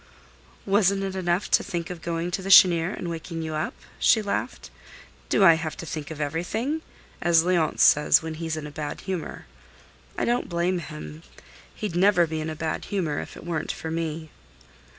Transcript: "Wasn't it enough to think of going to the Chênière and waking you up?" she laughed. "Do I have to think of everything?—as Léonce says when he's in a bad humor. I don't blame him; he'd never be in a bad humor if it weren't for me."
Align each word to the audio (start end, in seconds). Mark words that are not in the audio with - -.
"Wasn't 0.65 1.03
it 1.03 1.15
enough 1.15 1.51
to 1.51 1.63
think 1.63 1.91
of 1.91 2.01
going 2.01 2.31
to 2.31 2.41
the 2.41 2.49
Chênière 2.49 2.97
and 2.97 3.07
waking 3.07 3.43
you 3.43 3.53
up?" 3.53 3.75
she 3.99 4.23
laughed. 4.23 4.71
"Do 5.29 5.43
I 5.45 5.53
have 5.53 5.77
to 5.77 5.85
think 5.85 6.09
of 6.09 6.19
everything?—as 6.19 7.43
Léonce 7.43 7.79
says 7.81 8.23
when 8.23 8.33
he's 8.33 8.57
in 8.57 8.65
a 8.65 8.71
bad 8.71 9.01
humor. 9.01 9.45
I 10.17 10.25
don't 10.25 10.49
blame 10.49 10.79
him; 10.79 11.21
he'd 11.75 11.95
never 11.95 12.25
be 12.25 12.41
in 12.41 12.49
a 12.49 12.55
bad 12.55 12.85
humor 12.85 13.19
if 13.19 13.37
it 13.37 13.45
weren't 13.45 13.71
for 13.71 13.91
me." 13.91 14.31